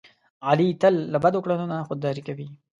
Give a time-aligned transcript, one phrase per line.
[0.47, 2.47] علي تل له بدو کړنو نه خوداري کوي.